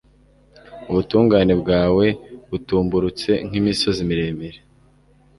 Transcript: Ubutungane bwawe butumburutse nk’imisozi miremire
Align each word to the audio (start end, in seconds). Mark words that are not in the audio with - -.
Ubutungane 0.89 1.53
bwawe 1.61 2.05
butumburutse 2.49 3.31
nk’imisozi 3.47 4.01
miremire 4.09 4.59